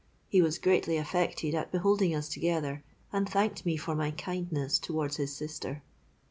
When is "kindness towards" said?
4.09-5.19